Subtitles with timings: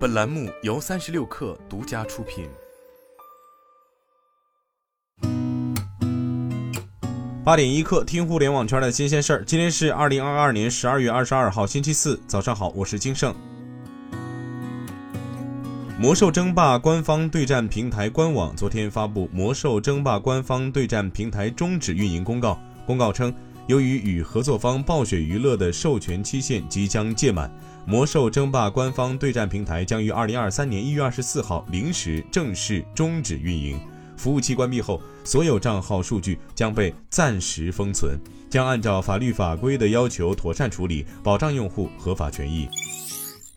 [0.00, 2.48] 本栏目由三十六氪独家出品。
[7.44, 9.44] 八点一刻，听互联网圈的新鲜事儿。
[9.44, 13.34] 今天是二零二二年十二月二十二号，星期四，早上好，我是金盛。
[15.98, 22.58] 魔兽争霸官方对战平台官网昨天发布魔兽争霸官方对战平台终止运营公告。
[22.86, 23.34] 公告称，
[23.70, 27.48] 由于与合作方暴雪娱乐的授权期限即将届满，
[27.86, 33.78] 魔兽争霸官方对战平台将于二零二三年一月二十四号零时正式终止运营。
[34.16, 38.18] 服务器关闭后，所有账号数据将被暂时封存，
[38.50, 42.68] 将按照法律法规的要求妥善处理，保障用户合法权益。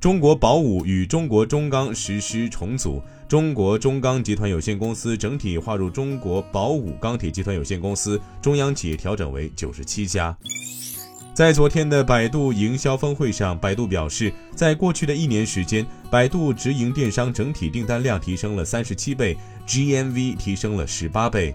[0.00, 10.34] 中国宝武与中国中钢实施重组，中国中钢集团有限公司整体划入中国宝武钢铁集团有限公司，中央企业调整为九十七家。
[11.34, 21.54] 在昨天的百度营销峰会上，百度表示，在过去的一年时间，百度直营电商整体订单量提升了三十七倍，GMV 提升了十八倍。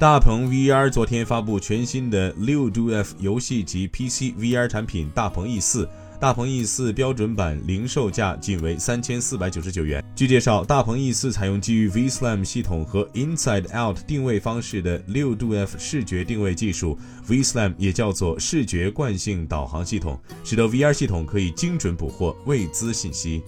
[0.00, 5.88] 大鹏 VR 昨天发布全新的六 Do F 游戏及 PC VR 产品大鹏 E 四。
[6.20, 10.04] 大鹏 E 四标准版零售价仅为三千四百九十九元。
[10.14, 23.42] 据介绍，大鹏 E 四采用基于 VSLAM 系统和 Inside Out 定位方式的六度 F 视觉定位技术，VSLAM 也叫做视觉惯性导航系统，使得 VR 系统可以精准捕获未知信息。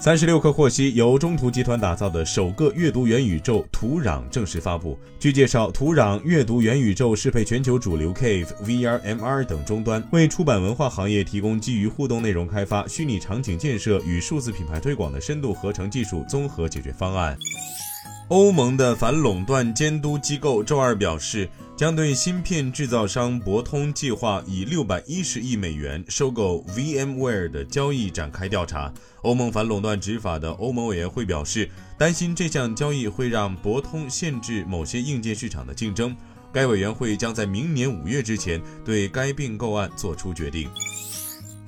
[0.00, 4.98] 三十六氪获悉，由中图集团打造的首个阅读元宇宙“土壤”正式发布。
[5.18, 17.34] 据介绍，“土壤”阅读元宇宙适配全球主流 Cave、VR、MR 等终端，为出版文化行业提供基于互动内容开发、虚拟场景建设与数字品牌推广的深度合成技术综合解决方案。
[18.28, 28.92] 欧盟的反垄断监督机构周二表示，将对芯片制造商博通计划以六百一十亿美元收购 VMware 的交易展开调查。
[29.22, 36.14] 欧盟反垄断执法的欧盟委员会表示，担心这项交易会让博通限制某些硬件市场的竞争。
[36.52, 40.70] 该委员会将在明年五月之前对该并购案作出决定。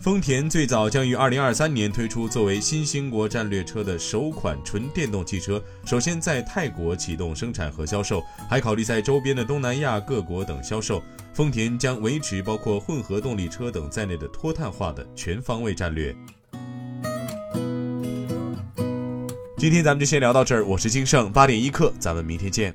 [0.07, 11.03] 丰田最早将于二零二三年推出作为新兴国战略车的首款纯电动汽车，首先在泰国启动生产和销售，还考虑在周边的东南亚各国等销售。
[11.35, 16.15] 丰田将维持包括混合动力车等在内的脱碳化的全方位战略。
[19.59, 22.73] 今天咱们就先聊到这儿，我是金盛八点一刻，咱们明天见。